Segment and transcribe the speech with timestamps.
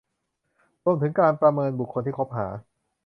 [0.83, 2.47] รวมถึงการประเมินบุคคลที่คบหา